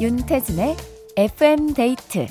윤태진의 0.00 0.78
FM 1.18 1.74
데이트 1.74 2.26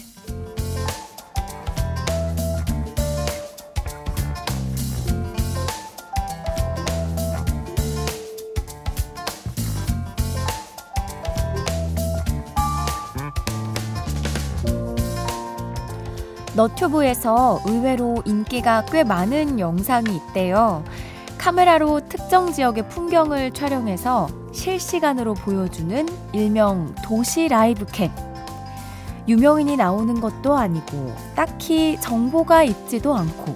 너튜브에서 16.56 17.62
의외로 17.68 18.24
인기가 18.26 18.84
꽤 18.86 19.04
많은 19.04 19.60
영상이 19.60 20.08
있대요. 20.16 20.84
카메라로 21.38 22.02
특정 22.10 22.52
지역의 22.52 22.90
풍경을 22.90 23.52
촬영해서 23.52 24.39
실시간으로 24.52 25.34
보여주는 25.34 26.08
일명 26.34 26.96
도시 27.04 27.48
라이브 27.48 27.86
캠. 27.86 28.12
유명인이 29.28 29.78
나오는 29.78 30.20
것도 30.20 30.56
아니고 30.56 31.14
딱히 31.36 32.00
정보가 32.02 32.64
있지도 32.64 33.16
않고 33.16 33.54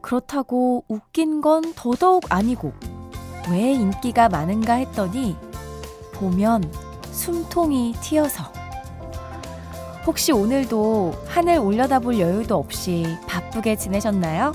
그렇다고 0.00 0.84
웃긴 0.88 1.40
건 1.40 1.74
더더욱 1.74 2.24
아니고 2.28 2.72
왜 3.50 3.72
인기가 3.72 4.28
많은가 4.28 4.74
했더니 4.74 5.36
보면 6.12 6.72
숨통이 7.12 7.94
튀어서 8.00 8.44
혹시 10.06 10.32
오늘도 10.32 11.14
하늘 11.26 11.58
올려다볼 11.58 12.18
여유도 12.18 12.56
없이 12.56 13.16
바쁘게 13.26 13.76
지내셨나요? 13.76 14.52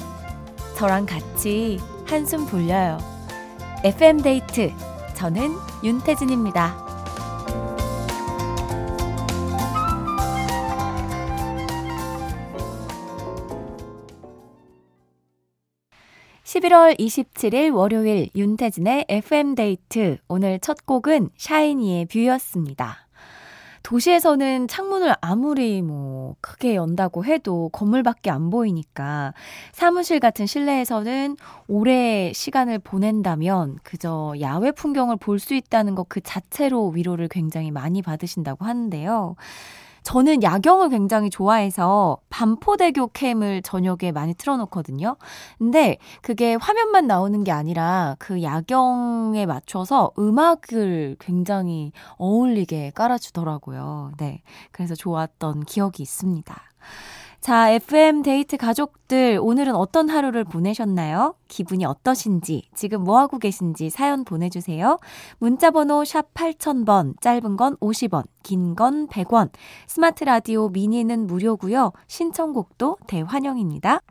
저랑 0.77 1.05
같이 1.05 1.79
한숨 2.05 2.45
돌려요. 2.47 2.97
FM 3.83 4.21
데이트 4.21 4.73
저는 5.21 5.51
윤태진입니다. 5.83 6.75
11월 16.43 16.97
27일 16.97 17.71
월요일 17.71 18.31
윤태진의 18.35 19.05
FM데이트. 19.09 20.17
오늘 20.27 20.59
첫 20.59 20.87
곡은 20.87 21.29
샤이니의 21.37 22.07
View였습니다. 22.07 23.07
도시에서는 23.83 24.67
창문을 24.67 25.15
아무리 25.21 25.81
뭐 25.81 26.35
크게 26.41 26.75
연다고 26.75 27.25
해도 27.25 27.69
건물밖에 27.69 28.29
안 28.29 28.49
보이니까 28.49 29.33
사무실 29.73 30.19
같은 30.19 30.45
실내에서는 30.45 31.35
오래 31.67 32.31
시간을 32.33 32.79
보낸다면 32.79 33.77
그저 33.83 34.33
야외 34.39 34.71
풍경을 34.71 35.17
볼 35.17 35.39
수 35.39 35.55
있다는 35.55 35.95
것 35.95 36.05
그 36.09 36.19
자체로 36.21 36.89
위로를 36.89 37.27
굉장히 37.29 37.71
많이 37.71 38.01
받으신다고 38.01 38.65
하는데요. 38.65 39.35
저는 40.03 40.41
야경을 40.43 40.89
굉장히 40.89 41.29
좋아해서 41.29 42.17
반포대교 42.29 43.09
캠을 43.09 43.61
저녁에 43.61 44.11
많이 44.11 44.33
틀어놓거든요. 44.33 45.15
근데 45.57 45.97
그게 46.21 46.55
화면만 46.55 47.07
나오는 47.07 47.43
게 47.43 47.51
아니라 47.51 48.15
그 48.19 48.41
야경에 48.41 49.45
맞춰서 49.45 50.11
음악을 50.17 51.17
굉장히 51.19 51.91
어울리게 52.17 52.91
깔아주더라고요. 52.95 54.13
네. 54.17 54.41
그래서 54.71 54.95
좋았던 54.95 55.65
기억이 55.65 56.01
있습니다. 56.03 56.61
자, 57.41 57.71
FM 57.71 58.21
데이트 58.21 58.55
가족들, 58.55 59.39
오늘은 59.41 59.73
어떤 59.73 60.09
하루를 60.09 60.43
보내셨나요? 60.43 61.33
기분이 61.47 61.85
어떠신지, 61.85 62.69
지금 62.75 63.03
뭐하고 63.03 63.39
계신지 63.39 63.89
사연 63.89 64.23
보내주세요. 64.23 64.99
문자번호 65.39 66.05
샵 66.05 66.31
8000번, 66.35 67.19
짧은 67.19 67.57
건 67.57 67.77
50원, 67.77 68.25
긴 68.43 68.75
건 68.75 69.07
100원, 69.07 69.49
스마트 69.87 70.23
라디오 70.23 70.69
미니는 70.69 71.25
무료고요 71.25 71.93
신청곡도 72.05 72.97
대환영입니다. 73.07 74.01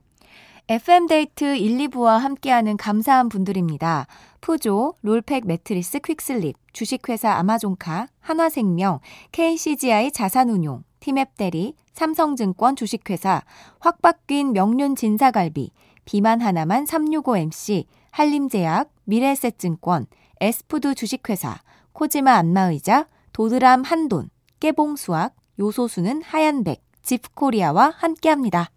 FM데이트 0.69 1.57
1, 1.57 1.89
2부와 1.89 2.19
함께하는 2.19 2.77
감사한 2.77 3.29
분들입니다. 3.29 4.09
푸조, 4.41 4.95
롤팩 5.03 5.47
매트리스 5.47 6.01
퀵슬립, 6.01 6.57
주식회사 6.73 7.31
아마존카, 7.35 8.09
한화생명, 8.19 8.99
KCGI 9.31 10.11
자산운용, 10.11 10.83
티맵대리, 10.99 11.75
삼성증권 12.01 12.77
주식회사, 12.77 13.43
확박균 13.79 14.55
명륜 14.55 14.97
진사갈비, 14.97 15.71
비만 16.07 16.41
하나만 16.41 16.87
365MC, 16.87 17.85
한림제약, 18.11 18.91
미래에셋증권, 19.05 20.07
에스푸드 20.41 20.95
주식회사, 20.95 21.61
코지마 21.93 22.37
안마의자, 22.37 23.07
도드람 23.35 23.83
한돈, 23.83 24.31
깨봉수학, 24.61 25.37
요소수는 25.59 26.23
하얀백, 26.23 26.83
집코리아와 27.03 27.93
함께합니다. 27.99 28.71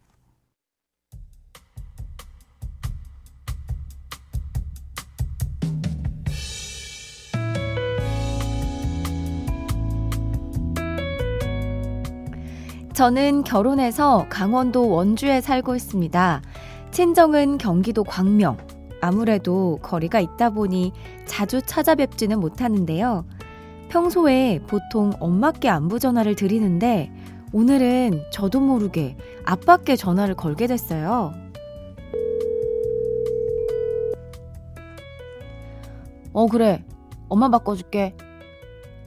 저는 12.94 13.44
결혼해서 13.44 14.28
강원도 14.30 14.88
원주에 14.88 15.42
살고 15.42 15.76
있습니다. 15.76 16.42
친정은 16.92 17.58
경기도 17.58 18.04
광명. 18.04 18.58
아무래도 19.02 19.80
거리가 19.82 20.20
있다 20.20 20.52
보니 20.52 20.94
자주 21.26 21.60
찾아뵙지는 21.64 22.40
못하는데요. 22.40 23.26
평소에 23.90 24.62
보통 24.68 25.12
엄마께 25.20 25.70
안부 25.70 25.98
전화를 25.98 26.36
드리는데 26.36 27.12
오늘은 27.52 28.26
저도 28.32 28.60
모르게 28.60 29.18
아빠께 29.44 29.96
전화를 29.96 30.36
걸게 30.36 30.68
됐어요. 30.68 31.34
어, 36.32 36.48
그래. 36.48 36.84
엄마 37.28 37.50
바꿔줄게. 37.50 38.16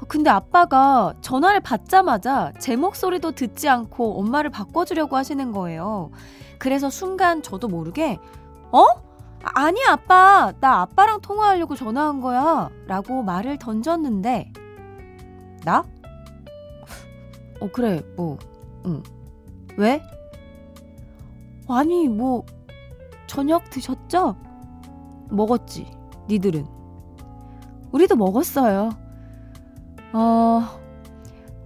근데 0.09 0.31
아빠가 0.31 1.15
전화를 1.21 1.61
받자마자 1.61 2.53
제 2.59 2.77
목소리도 2.77 3.33
듣지 3.33 3.69
않고 3.69 4.21
엄마를 4.21 4.51
바꿔주려고 4.51 5.17
하시는 5.17 5.53
거예요. 5.53 6.11
그래서 6.59 6.91
순간 6.91 7.43
저도 7.43 7.69
모르게, 7.69 8.19
어? 8.73 8.85
아니, 9.43 9.85
아빠. 9.87 10.53
나 10.61 10.83
아빠랑 10.83 11.21
통화하려고 11.21 11.77
전화한 11.77 12.21
거야. 12.21 12.69
라고 12.87 13.23
말을 13.23 13.59
던졌는데, 13.59 14.53
나? 15.65 15.85
어, 17.61 17.69
그래, 17.73 18.03
뭐, 18.17 18.39
응. 18.87 19.03
왜? 19.77 20.03
아니, 21.69 22.09
뭐, 22.09 22.45
저녁 23.27 23.71
드셨죠? 23.71 24.37
먹었지, 25.31 25.91
니들은. 26.29 26.67
우리도 27.93 28.17
먹었어요. 28.17 28.91
어, 30.19 30.81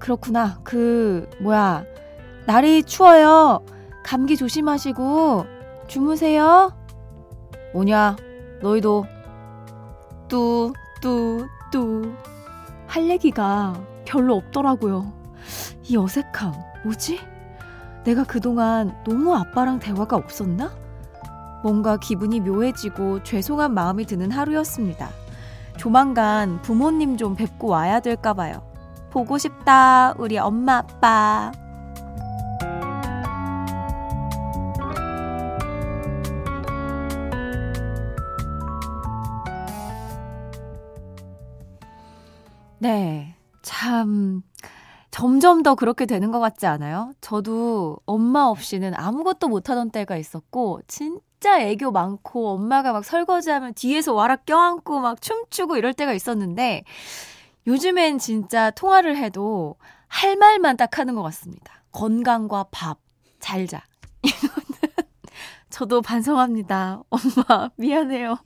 그렇구나. 0.01 0.59
그, 0.65 1.31
뭐야. 1.41 1.85
날이 2.47 2.83
추워요. 2.83 3.65
감기 4.03 4.37
조심하시고, 4.37 5.47
주무세요. 5.87 6.73
뭐냐, 7.73 8.17
너희도, 8.61 9.07
뚜, 10.27 10.73
뚜, 11.01 11.47
뚜. 11.71 12.13
할 12.89 13.09
얘기가 13.09 13.81
별로 14.05 14.35
없더라고요. 14.35 15.13
이 15.85 15.97
어색함, 15.97 16.53
뭐지? 16.85 17.21
내가 18.03 18.25
그동안 18.25 19.01
너무 19.05 19.33
아빠랑 19.33 19.79
대화가 19.79 20.17
없었나? 20.17 20.73
뭔가 21.63 21.99
기분이 21.99 22.41
묘해지고 22.41 23.23
죄송한 23.23 23.75
마음이 23.75 24.07
드는 24.07 24.33
하루였습니다. 24.33 25.20
조만간 25.81 26.61
부모님 26.61 27.17
좀 27.17 27.35
뵙고 27.35 27.69
와야 27.69 28.01
될까봐요. 28.01 28.61
보고 29.11 29.39
싶다, 29.39 30.13
우리 30.19 30.37
엄마, 30.37 30.77
아빠. 30.77 31.51
네. 42.79 43.35
참, 43.63 44.43
점점 45.21 45.63
더 45.63 45.75
그렇게 45.75 46.07
되는 46.07 46.31
것 46.31 46.41
같지 46.41 46.67
않아요? 46.67 47.13
저도 47.21 47.99
엄마 48.07 48.45
없이는 48.45 48.95
아무것도 48.95 49.49
못하던 49.49 49.91
때가 49.91 50.17
있었고, 50.17 50.81
진 50.87 51.21
진짜 51.41 51.59
애교 51.59 51.91
많고 51.91 52.51
엄마가 52.51 52.93
막 52.93 53.03
설거지하면 53.03 53.73
뒤에서 53.73 54.13
와락 54.13 54.45
껴안고 54.45 55.01
막 55.01 55.23
춤추고 55.23 55.79
이럴 55.79 55.95
때가 55.95 56.13
있었는데 56.13 56.85
요즘엔 57.67 58.19
진짜 58.19 58.71
통화를 58.71 59.17
해도 59.17 59.77
할 60.07 60.37
말만 60.37 60.77
딱 60.77 60.99
하는 60.99 61.15
것 61.15 61.23
같습니다. 61.23 61.83
건강과 61.93 62.67
밥, 62.71 62.99
잘 63.39 63.67
자. 63.67 63.83
저도 65.71 66.03
반성합니다. 66.03 67.03
엄마, 67.11 67.71
미안해요. 67.77 68.37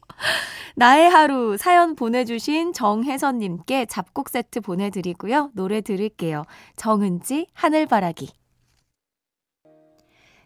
나의 0.76 1.08
하루 1.08 1.56
사연 1.56 1.94
보내주신 1.94 2.72
정혜선님께 2.72 3.86
잡곡 3.86 4.28
세트 4.28 4.60
보내드리고요. 4.60 5.50
노래 5.54 5.80
들을게요. 5.80 6.44
정은지, 6.76 7.46
하늘바라기. 7.54 8.32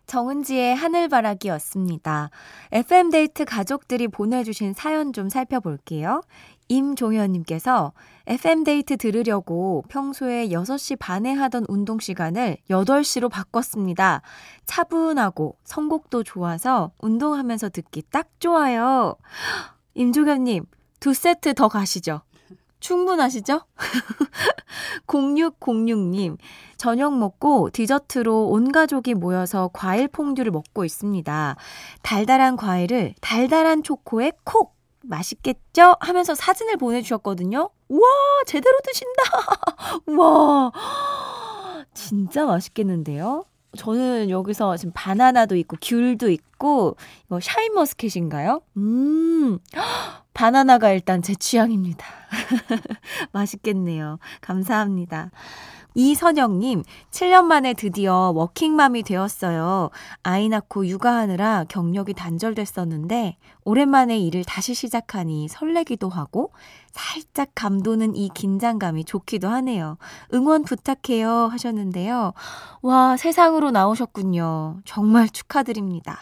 정은지의 0.08 0.74
하늘바라기였습니다. 0.74 2.30
FM데이트 2.72 3.44
가족들이 3.44 4.08
보내주신 4.08 4.72
사연 4.72 5.12
좀 5.12 5.28
살펴볼게요. 5.28 6.22
임종현님께서 6.68 7.92
FM데이트 8.26 8.96
들으려고 8.96 9.84
평소에 9.88 10.48
6시 10.48 10.98
반에 10.98 11.32
하던 11.32 11.64
운동 11.68 11.98
시간을 11.98 12.58
8시로 12.70 13.30
바꿨습니다. 13.30 14.22
차분하고 14.66 15.56
선곡도 15.64 16.24
좋아서 16.24 16.92
운동하면서 17.00 17.70
듣기 17.70 18.02
딱 18.10 18.28
좋아요. 18.38 19.16
임종현님, 19.94 20.64
두 21.00 21.14
세트 21.14 21.54
더 21.54 21.68
가시죠. 21.68 22.20
충분하시죠? 22.80 23.62
0606님, 25.08 26.36
저녁 26.76 27.18
먹고 27.18 27.70
디저트로 27.70 28.48
온 28.48 28.70
가족이 28.70 29.14
모여서 29.14 29.70
과일 29.72 30.06
퐁듀를 30.06 30.52
먹고 30.52 30.84
있습니다. 30.84 31.56
달달한 32.02 32.56
과일을 32.56 33.14
달달한 33.20 33.82
초코에 33.82 34.32
콕! 34.44 34.77
맛있겠죠? 35.08 35.96
하면서 36.00 36.34
사진을 36.34 36.76
보내주셨거든요. 36.76 37.70
우와, 37.88 38.08
제대로 38.46 38.78
드신다! 38.84 39.22
우와, 40.06 40.72
진짜 41.94 42.44
맛있겠는데요? 42.44 43.44
저는 43.76 44.30
여기서 44.30 44.76
지금 44.76 44.92
바나나도 44.94 45.56
있고 45.56 45.76
귤도 45.80 46.30
있고 46.30 46.96
이거 47.26 47.38
샤인머스켓인가요? 47.40 48.60
음. 48.76 49.58
바나나가 50.34 50.90
일단 50.90 51.20
제 51.20 51.34
취향입니다. 51.34 52.06
맛있겠네요. 53.32 54.18
감사합니다. 54.40 55.30
이선영님, 55.94 56.84
7년 57.10 57.44
만에 57.44 57.74
드디어 57.74 58.30
워킹맘이 58.34 59.02
되었어요. 59.02 59.90
아이 60.22 60.48
낳고 60.48 60.86
육아하느라 60.86 61.64
경력이 61.68 62.14
단절됐었는데, 62.14 63.36
오랜만에 63.64 64.18
일을 64.18 64.44
다시 64.44 64.74
시작하니 64.74 65.48
설레기도 65.48 66.08
하고, 66.08 66.52
살짝 66.92 67.50
감도는 67.54 68.16
이 68.16 68.28
긴장감이 68.32 69.04
좋기도 69.04 69.48
하네요. 69.48 69.98
응원 70.34 70.62
부탁해요 70.62 71.48
하셨는데요. 71.50 72.32
와, 72.82 73.16
세상으로 73.16 73.70
나오셨군요. 73.70 74.80
정말 74.84 75.28
축하드립니다. 75.28 76.18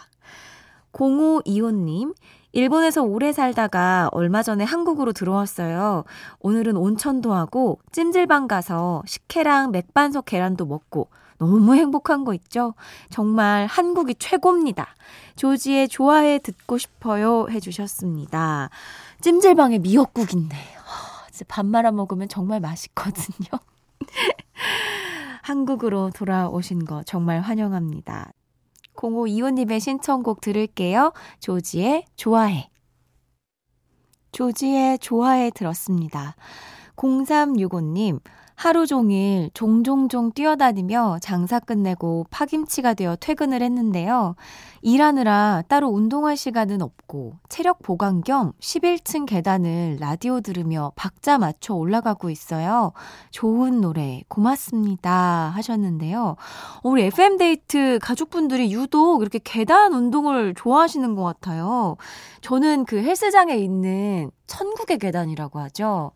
0525님, 0.93 2.15
일본에서 2.57 3.03
오래 3.03 3.35
살다가 3.35 4.09
얼마 4.13 4.43
전에 4.43 4.65
한국으로 4.65 5.13
들어왔어요. 5.13 6.05
오늘은 6.41 6.79
온천도 6.79 7.35
하고 7.35 7.81
찜질방 7.93 8.49
가서 8.49 9.03
식혜랑 9.05 9.73
맥반석 9.73 10.25
계란도 10.25 10.65
먹고 10.65 11.11
너무 11.37 11.75
행복한 11.75 12.25
거 12.25 12.33
있죠? 12.33 12.73
정말 13.11 13.67
한국이 13.67 14.15
최고입니다. 14.15 14.87
조지의 15.37 15.89
좋아해 15.89 16.39
듣고 16.39 16.79
싶어요 16.79 17.47
해주셨습니다. 17.51 18.71
찜질방에 19.21 19.77
미역국인데 19.81 20.57
밥 21.49 21.67
말아 21.67 21.91
먹으면 21.91 22.27
정말 22.27 22.61
맛있거든요. 22.61 23.61
한국으로 25.43 26.11
돌아오신 26.15 26.87
거 26.87 27.03
정말 27.03 27.41
환영합니다. 27.41 28.33
0525님의 28.97 29.81
신청곡 29.81 30.41
들을게요. 30.41 31.13
조지의 31.41 32.05
좋아해. 32.17 32.69
조지의 34.33 34.99
좋아해 34.99 35.51
들었습니다. 35.51 36.37
0365님, 36.97 38.21
하루 38.57 38.87
종일 38.87 39.51
종종종 39.53 40.33
뛰어다니며 40.33 41.19
장사 41.21 41.61
끝내고 41.61 42.27
파김치가 42.31 42.95
되어 42.95 43.15
퇴근을 43.15 43.61
했는데요. 43.61 44.35
일하느라 44.81 45.63
따로 45.69 45.89
운동할 45.89 46.39
시간은 46.39 46.81
없고 46.81 47.35
체력 47.51 47.83
보강 47.83 48.23
겸 48.23 48.53
11층 48.61 49.27
계단을 49.27 49.99
라디오 50.01 50.41
들으며 50.41 50.93
박자 50.97 51.37
맞춰 51.37 51.75
올라가고 51.75 52.31
있어요. 52.31 52.93
좋은 53.31 53.83
노래 53.83 54.23
고맙습니다 54.29 55.53
하셨는데요. 55.55 56.37
우리 56.83 57.05
FM데이트 57.05 57.99
가족분들이 58.01 58.73
유독 58.73 59.21
이렇게 59.21 59.39
계단 59.45 59.93
운동을 59.93 60.55
좋아하시는 60.55 61.15
것 61.15 61.25
같아요. 61.25 61.97
저는 62.41 62.87
그 62.87 62.97
헬스장에 63.03 63.55
있는 63.57 64.31
천국의 64.47 64.99
계단이라고 64.99 65.59
하죠. 65.59 66.13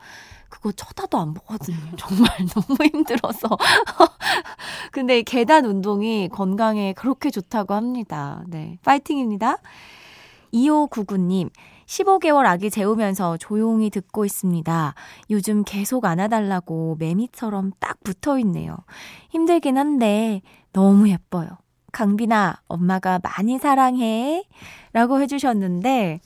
그거 0.51 0.73
쳐다도 0.73 1.19
안 1.19 1.33
보거든요. 1.33 1.79
정말 1.97 2.31
너무 2.49 2.77
힘들어서. 2.85 3.49
근데 4.93 5.23
계단 5.23 5.65
운동이 5.65 6.29
건강에 6.29 6.93
그렇게 6.93 7.31
좋다고 7.31 7.73
합니다. 7.73 8.43
네. 8.49 8.79
파이팅입니다. 8.85 9.57
2599님, 10.53 11.49
15개월 11.87 12.45
아기 12.45 12.71
재우면서 12.71 13.37
조용히 13.37 13.89
듣고 13.89 14.25
있습니다. 14.25 14.95
요즘 15.31 15.63
계속 15.65 16.05
안아달라고 16.05 16.97
매미처럼 16.99 17.73
딱 17.79 18.03
붙어 18.03 18.39
있네요. 18.41 18.77
힘들긴 19.31 19.79
한데 19.79 20.43
너무 20.73 21.09
예뻐요. 21.09 21.49
강빈아, 21.93 22.61
엄마가 22.69 23.21
많이 23.23 23.59
사랑해. 23.59 24.45
라고 24.93 25.21
해주셨는데, 25.21 26.21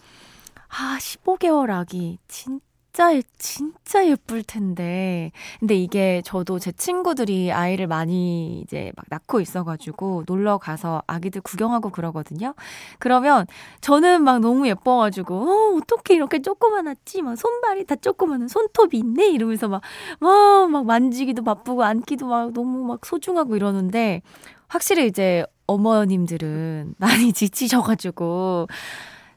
아, 0.68 0.98
15개월 0.98 1.70
아기. 1.70 2.18
진짜 2.28 2.64
진짜, 2.94 3.20
진짜 3.38 4.06
예쁠 4.06 4.44
텐데. 4.44 5.32
근데 5.58 5.74
이게 5.74 6.22
저도 6.24 6.60
제 6.60 6.70
친구들이 6.70 7.50
아이를 7.50 7.88
많이 7.88 8.60
이제 8.60 8.92
막 8.94 9.04
낳고 9.08 9.40
있어가지고 9.40 10.22
놀러 10.28 10.58
가서 10.58 11.02
아기들 11.08 11.40
구경하고 11.40 11.90
그러거든요. 11.90 12.54
그러면 13.00 13.46
저는 13.80 14.22
막 14.22 14.38
너무 14.38 14.68
예뻐가지고, 14.68 15.34
어, 15.34 15.76
어떻게 15.76 16.14
이렇게 16.14 16.40
조그만했지? 16.40 17.22
막 17.22 17.34
손발이 17.36 17.84
다 17.86 17.96
조그마한 17.96 18.46
손톱이 18.46 18.96
있네? 18.98 19.26
이러면서 19.30 19.66
막, 19.66 19.82
막, 20.20 20.70
막 20.70 20.86
만지기도 20.86 21.42
바쁘고 21.42 21.82
안기도 21.82 22.26
막 22.28 22.52
너무 22.52 22.84
막 22.86 23.04
소중하고 23.04 23.56
이러는데, 23.56 24.22
확실히 24.68 25.08
이제 25.08 25.44
어머님들은 25.66 26.94
많이 26.98 27.32
지치셔가지고, 27.32 28.68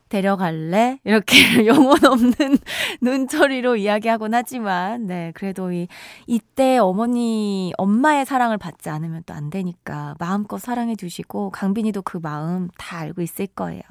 데려갈래? 0.10 1.00
이렇게 1.04 1.38
영혼 1.68 2.04
없는 2.06 2.34
눈초리로 3.02 3.76
이야기하곤 3.78 4.34
하지만, 4.34 5.06
네, 5.08 5.32
그래도 5.36 5.72
이, 5.72 5.88
이때 6.28 6.78
어머니, 6.78 7.74
엄마의 7.78 8.26
사랑을 8.26 8.58
받지 8.58 8.90
않으면 8.90 9.24
또 9.26 9.34
안 9.38 9.50
되니까 9.52 10.16
마음껏 10.20 10.58
사랑해 10.58 10.96
주시고, 10.96 11.52
강빈이도 11.52 12.02
그 12.04 12.18
마음 12.18 12.70
다 12.78 12.98
알고 13.00 13.22
있을 13.22 13.48
거예요. 13.48 13.82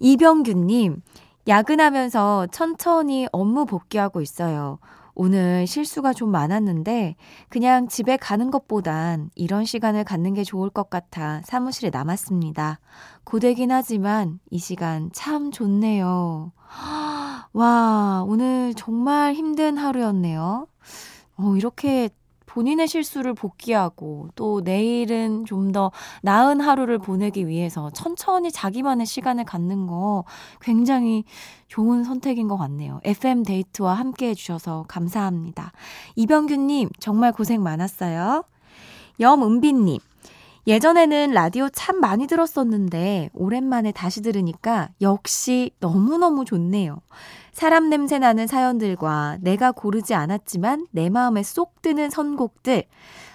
이병규님, 0.00 1.02
야근하면서 1.48 2.48
천천히 2.52 3.26
업무 3.32 3.66
복귀하고 3.66 4.20
있어요. 4.20 4.78
오늘 5.14 5.66
실수가 5.66 6.12
좀 6.14 6.30
많았는데 6.30 7.16
그냥 7.48 7.88
집에 7.88 8.16
가는 8.16 8.50
것보단 8.50 9.30
이런 9.34 9.64
시간을 9.64 10.04
갖는 10.04 10.34
게 10.34 10.44
좋을 10.44 10.70
것 10.70 10.90
같아 10.90 11.42
사무실에 11.44 11.90
남았습니다. 11.90 12.80
고되긴 13.24 13.70
하지만 13.70 14.40
이 14.50 14.58
시간 14.58 15.10
참 15.12 15.50
좋네요. 15.50 16.52
와, 17.52 18.24
오늘 18.26 18.72
정말 18.74 19.34
힘든 19.34 19.76
하루였네요. 19.76 20.66
어, 21.36 21.56
이렇게 21.56 22.08
본인의 22.52 22.86
실수를 22.88 23.32
복귀하고 23.34 24.28
또 24.34 24.60
내일은 24.60 25.44
좀 25.46 25.72
더 25.72 25.90
나은 26.22 26.60
하루를 26.60 26.98
보내기 26.98 27.48
위해서 27.48 27.88
천천히 27.94 28.50
자기만의 28.52 29.06
시간을 29.06 29.44
갖는 29.44 29.86
거 29.86 30.24
굉장히 30.60 31.24
좋은 31.68 32.04
선택인 32.04 32.46
것 32.46 32.58
같네요. 32.58 33.00
FM 33.04 33.42
데이트와 33.44 33.94
함께 33.94 34.28
해주셔서 34.28 34.84
감사합니다. 34.88 35.72
이병규님, 36.16 36.90
정말 36.98 37.32
고생 37.32 37.62
많았어요. 37.62 38.44
염은비님, 39.18 39.98
예전에는 40.66 41.32
라디오 41.32 41.68
참 41.70 41.98
많이 42.00 42.26
들었었는데, 42.26 43.30
오랜만에 43.34 43.90
다시 43.90 44.22
들으니까 44.22 44.90
역시 45.00 45.72
너무너무 45.80 46.44
좋네요. 46.44 47.00
사람 47.52 47.90
냄새 47.90 48.18
나는 48.18 48.46
사연들과 48.46 49.38
내가 49.40 49.72
고르지 49.72 50.14
않았지만 50.14 50.86
내 50.92 51.10
마음에 51.10 51.42
쏙 51.42 51.82
드는 51.82 52.10
선곡들. 52.10 52.84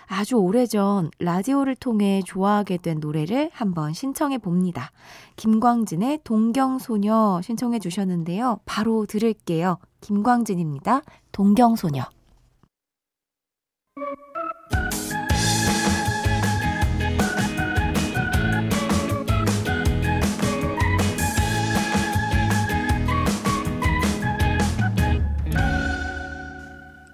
아주 0.07 0.35
오래전 0.35 1.11
라디오를 1.19 1.75
통해 1.75 2.21
좋아하게 2.25 2.77
된 2.77 2.99
노래를 3.01 3.49
한번 3.53 3.91
신청해 3.91 4.37
봅니다. 4.37 4.91
김광진의 5.35 6.21
동경소녀 6.23 7.41
신청해 7.43 7.79
주셨는데요. 7.79 8.61
바로 8.65 9.05
들을게요. 9.05 9.79
김광진입니다. 9.99 11.01
동경소녀. 11.33 12.03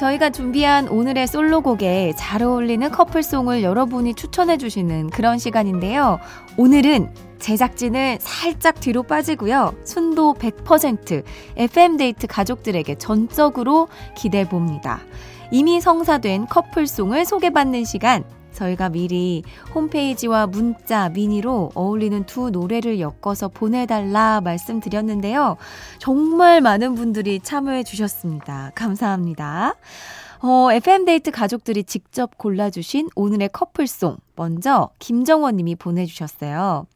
저희가 0.00 0.30
준비한 0.30 0.88
오늘의 0.88 1.26
솔로곡에 1.26 2.14
잘 2.16 2.42
어울리는 2.42 2.90
커플송을 2.90 3.62
여러분이 3.62 4.14
추천해주시는 4.14 5.10
그런 5.10 5.36
시간인데요. 5.38 6.18
오늘은 6.56 7.12
제작진을 7.38 8.16
살짝 8.18 8.80
뒤로 8.80 9.02
빠지고요. 9.02 9.74
순도 9.84 10.36
100% 10.38 11.22
FM데이트 11.56 12.26
가족들에게 12.28 12.94
전적으로 12.94 13.88
기대해봅니다. 14.16 15.00
이미 15.50 15.82
성사된 15.82 16.46
커플송을 16.46 17.26
소개받는 17.26 17.84
시간 17.84 18.24
저희가 18.60 18.90
미리 18.90 19.42
홈페이지와 19.74 20.46
문자, 20.46 21.08
미니로 21.08 21.72
어울리는 21.74 22.24
두 22.24 22.50
노래를 22.50 23.00
엮어서 23.00 23.48
보내달라 23.48 24.42
말씀드렸는데요. 24.42 25.56
정말 25.98 26.60
많은 26.60 26.94
분들이 26.94 27.40
참여해 27.40 27.84
주셨습니다. 27.84 28.72
감사합니다. 28.74 29.76
어, 30.42 30.72
FM데이트 30.72 31.30
가족들이 31.30 31.84
직접 31.84 32.36
골라주신 32.36 33.08
오늘의 33.14 33.50
커플송. 33.52 34.18
먼저 34.36 34.90
김정원 34.98 35.56
님이 35.56 35.74
보내주셨어요. 35.74 36.86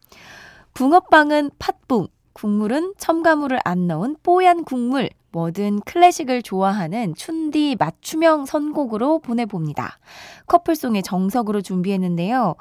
붕어빵은 0.74 1.50
팥붕, 1.58 2.08
국물은 2.32 2.94
첨가물을 2.98 3.60
안 3.64 3.86
넣은 3.86 4.16
뽀얀 4.22 4.64
국물. 4.64 5.08
뭐든 5.34 5.80
클래식을 5.80 6.42
좋아하는 6.42 7.14
춘디 7.16 7.76
맞춤형 7.78 8.46
선곡으로 8.46 9.18
보내봅니다. 9.18 9.98
커플송의 10.46 11.02
정석으로 11.02 11.60
준비했는데요. 11.60 12.54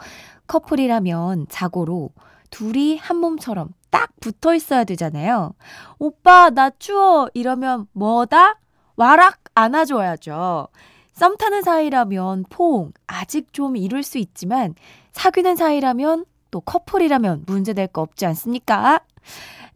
커플이라면 0.48 1.46
자고로 1.50 2.10
둘이 2.50 2.98
한 2.98 3.18
몸처럼 3.18 3.70
딱 3.92 4.10
붙어 4.20 4.56
있어야 4.56 4.86
되잖아요. 4.86 5.54
오빠, 6.00 6.50
나 6.50 6.72
추워! 6.72 7.30
이러면 7.36 7.86
뭐다? 7.94 8.60
와락 8.96 9.40
안아줘야죠. 9.54 10.68
썸 11.14 11.38
타는 11.38 11.62
사이라면 11.62 12.46
포옹, 12.50 12.92
아직 13.06 13.54
좀 13.54 13.78
이룰 13.78 14.02
수 14.02 14.18
있지만 14.18 14.74
사귀는 15.12 15.56
사이라면 15.58 16.26
또 16.50 16.60
커플이라면 16.60 17.44
문제될 17.46 17.88
거 17.88 18.02
없지 18.02 18.26
않습니까? 18.26 19.02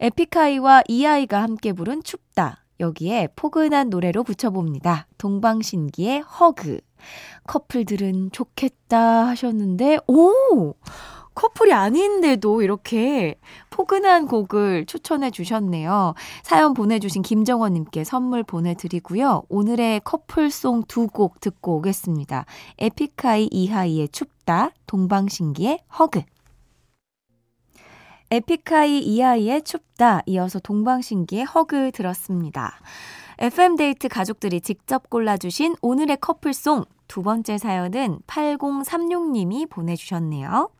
에픽하이와 0.00 0.82
이아이가 0.88 1.42
함께 1.42 1.72
부른 1.72 2.02
춥다. 2.02 2.64
여기에 2.80 3.28
포근한 3.36 3.90
노래로 3.90 4.24
붙여봅니다. 4.24 5.06
동방신기의 5.18 6.20
허그. 6.20 6.80
커플들은 7.46 8.30
좋겠다 8.32 9.26
하셨는데, 9.28 9.98
오! 10.06 10.74
커플이 11.34 11.72
아닌데도 11.72 12.62
이렇게 12.62 13.36
포근한 13.70 14.26
곡을 14.26 14.86
추천해 14.86 15.30
주셨네요. 15.30 16.14
사연 16.42 16.74
보내주신 16.74 17.22
김정원님께 17.22 18.02
선물 18.02 18.42
보내드리고요. 18.42 19.42
오늘의 19.48 20.00
커플송 20.02 20.82
두 20.88 21.06
곡 21.06 21.38
듣고 21.40 21.76
오겠습니다. 21.76 22.44
에픽하이 22.78 23.48
이하이의 23.52 24.08
춥다, 24.08 24.72
동방신기의 24.88 25.78
Hug. 25.96 26.22
에픽하이 28.30 28.98
이하이의 29.00 29.62
춥다 29.62 30.22
이어서 30.26 30.58
동방신기의 30.58 31.44
Hug 31.44 31.92
들었습니다. 31.92 32.74
FM데이트 33.38 34.08
가족들이 34.08 34.60
직접 34.60 35.08
골라주신 35.08 35.76
오늘의 35.80 36.18
커플송 36.20 36.84
두 37.06 37.22
번째 37.22 37.56
사연은 37.56 38.20
8036님이 38.26 39.70
보내주셨네요. 39.70 40.70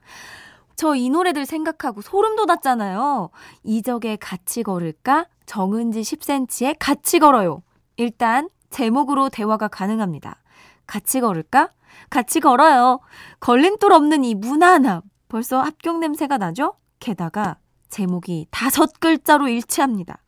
저 0.76 0.94
이 0.94 1.10
노래들 1.10 1.44
생각하고 1.44 2.02
소름 2.02 2.36
돋았잖아요. 2.36 3.30
이적에 3.64 4.16
같이 4.16 4.62
걸을까? 4.62 5.26
정은지 5.46 6.02
10cm에 6.02 6.76
같이 6.78 7.18
걸어요. 7.18 7.62
일단 7.96 8.48
제목으로 8.70 9.28
대화가 9.28 9.66
가능합니다. 9.68 10.40
같이 10.86 11.20
걸을까? 11.20 11.70
같이 12.10 12.38
걸어요. 12.38 13.00
걸림돌 13.40 13.92
없는 13.92 14.22
이 14.22 14.34
무난함. 14.34 15.00
벌써 15.28 15.60
합격 15.60 15.98
냄새가 15.98 16.38
나죠? 16.38 16.74
게다가 17.00 17.56
제목이 17.88 18.46
다섯 18.50 19.00
글자로 19.00 19.48
일치합니다. 19.48 20.18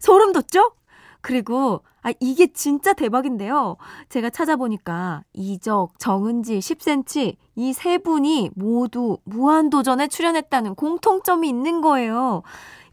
소름 0.00 0.32
돋죠? 0.32 0.72
그리고 1.20 1.82
아 2.02 2.12
이게 2.20 2.52
진짜 2.52 2.92
대박인데요. 2.92 3.76
제가 4.10 4.28
찾아보니까 4.28 5.22
이적, 5.32 5.98
정은지, 5.98 6.58
10cm 6.58 7.36
이 7.56 7.72
세 7.72 7.96
분이 7.98 8.50
모두 8.54 9.16
무한도전에 9.24 10.08
출연했다는 10.08 10.74
공통점이 10.74 11.48
있는 11.48 11.80
거예요. 11.80 12.42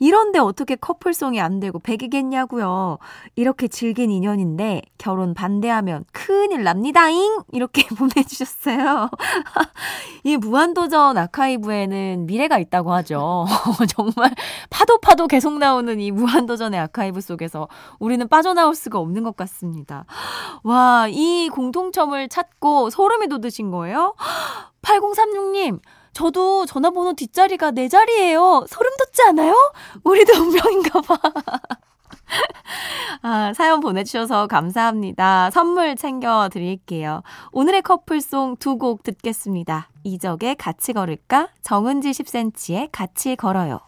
이런데 0.01 0.39
어떻게 0.39 0.75
커플송이 0.75 1.39
안 1.39 1.59
되고 1.59 1.77
백이겠냐고요. 1.77 2.97
이렇게 3.35 3.67
질긴 3.67 4.09
인연인데 4.09 4.81
결혼 4.97 5.35
반대하면 5.35 6.05
큰일 6.11 6.63
납니다잉 6.63 7.41
이렇게 7.51 7.85
보내주셨어요. 7.95 9.11
이 10.25 10.37
무한도전 10.37 11.19
아카이브에는 11.19 12.25
미래가 12.25 12.57
있다고 12.57 12.91
하죠. 12.93 13.45
정말 13.95 14.33
파도 14.71 14.97
파도 14.97 15.27
계속 15.27 15.59
나오는 15.59 15.99
이 15.99 16.09
무한도전의 16.09 16.79
아카이브 16.79 17.21
속에서 17.21 17.67
우리는 17.99 18.27
빠져나올 18.27 18.73
수가 18.73 18.97
없는 18.97 19.21
것 19.21 19.37
같습니다. 19.37 20.05
와, 20.63 21.05
이 21.09 21.47
공통점을 21.49 22.27
찾고 22.27 22.89
소름이 22.89 23.27
돋으신 23.27 23.69
거예요? 23.69 24.15
8036님, 24.81 25.79
저도 26.13 26.65
전화번호 26.65 27.13
뒷자리가 27.13 27.71
내 27.71 27.87
자리예요. 27.87 28.65
소름 28.67 28.91
돋지 28.97 29.21
않아요? 29.29 29.53
우리도 30.03 30.33
운명인가 30.41 31.01
봐. 31.01 31.17
아, 33.23 33.53
사연 33.53 33.79
보내주셔서 33.81 34.47
감사합니다. 34.47 35.51
선물 35.51 35.95
챙겨드릴게요. 35.95 37.21
오늘의 37.51 37.81
커플송 37.81 38.57
두 38.57 38.77
곡 38.77 39.03
듣겠습니다. 39.03 39.89
이적의 40.03 40.55
같이 40.55 40.93
걸을까? 40.93 41.49
정은지 41.61 42.11
10cm의 42.11 42.89
같이 42.91 43.35
걸어요. 43.35 43.79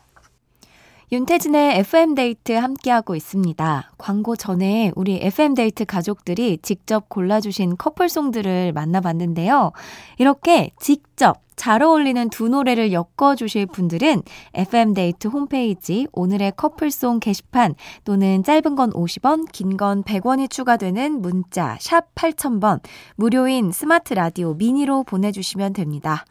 윤태진의 1.11 1.77
FM데이트 1.79 2.53
함께하고 2.53 3.15
있습니다. 3.15 3.91
광고 3.97 4.35
전에 4.35 4.91
우리 4.95 5.19
FM데이트 5.21 5.85
가족들이 5.85 6.57
직접 6.61 7.07
골라주신 7.07 7.77
커플송들을 7.77 8.71
만나봤는데요. 8.73 9.71
이렇게 10.17 10.71
직접 10.79 11.42
잘 11.55 11.81
어울리는 11.81 12.29
두 12.29 12.49
노래를 12.49 12.91
엮어주실 12.91 13.67
분들은 13.67 14.23
FM데이트 14.53 15.27
홈페이지 15.27 16.07
오늘의 16.11 16.53
커플송 16.57 17.19
게시판 17.19 17.75
또는 18.03 18.43
짧은 18.43 18.75
건 18.75 18.91
50원, 18.91 19.51
긴 19.51 19.77
건 19.77 20.03
100원이 20.03 20.49
추가되는 20.49 21.21
문자 21.21 21.77
샵 21.79 22.13
8000번 22.15 22.81
무료인 23.15 23.71
스마트 23.71 24.13
라디오 24.13 24.53
미니로 24.53 25.03
보내주시면 25.03 25.73
됩니다. 25.73 26.25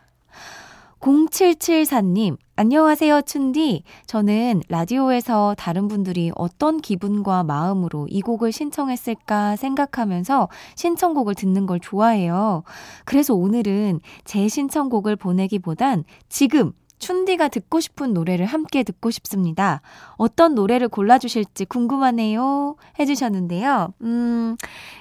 0774님, 1.01 2.37
안녕하세요, 2.63 3.23
춘디. 3.23 3.83
저는 4.07 4.63
라디오에서 4.69 5.57
다른 5.59 5.89
분들이 5.89 6.31
어떤 6.37 6.81
기분과 6.81 7.43
마음으로 7.43 8.07
이 8.09 8.21
곡을 8.21 8.53
신청했을까 8.53 9.57
생각하면서 9.57 10.49
신청곡을 10.77 11.35
듣는 11.35 11.67
걸 11.67 11.81
좋아해요. 11.81 12.63
그래서 13.05 13.35
오늘은 13.35 13.99
제 14.25 14.47
신청곡을 14.47 15.17
보내기보단 15.17 16.05
지금 16.29 16.71
춘디가 17.01 17.49
듣고 17.49 17.81
싶은 17.81 18.15
노래를 18.15 18.47
함께 18.47 18.85
듣고 18.85 19.11
싶습니다. 19.11 19.81
어떤 20.13 20.55
노래를 20.55 20.87
골라주실지 20.87 21.65
궁금하네요. 21.65 22.77
해주셨는데요. 23.01 23.93
음, 24.03 24.57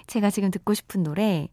제가 0.08 0.32
지금 0.32 0.50
듣고 0.50 0.74
싶은 0.74 1.04
노래, 1.04 1.48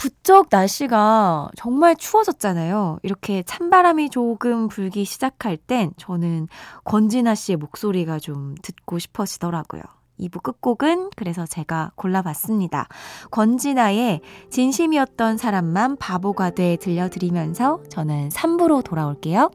부쩍 0.00 0.46
날씨가 0.50 1.50
정말 1.56 1.94
추워졌잖아요. 1.94 3.00
이렇게 3.02 3.42
찬바람이 3.42 4.08
조금 4.08 4.66
불기 4.66 5.04
시작할 5.04 5.58
땐 5.58 5.92
저는 5.98 6.48
권진아 6.84 7.34
씨의 7.34 7.58
목소리가 7.58 8.18
좀 8.18 8.54
듣고 8.62 8.98
싶어지더라고요. 8.98 9.82
2부 10.18 10.42
끝곡은 10.42 11.10
그래서 11.16 11.44
제가 11.44 11.92
골라봤습니다. 11.96 12.88
권진아의 13.30 14.22
진심이었던 14.48 15.36
사람만 15.36 15.96
바보가 15.96 16.52
돼 16.52 16.76
들려드리면서 16.76 17.82
저는 17.90 18.30
3부로 18.30 18.82
돌아올게요. 18.82 19.50